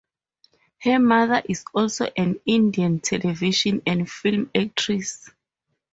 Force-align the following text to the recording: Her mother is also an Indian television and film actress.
Her 0.79 0.97
mother 0.97 1.43
is 1.47 1.63
also 1.75 2.05
an 2.17 2.39
Indian 2.47 3.01
television 3.01 3.83
and 3.85 4.09
film 4.09 4.49
actress. 4.55 5.29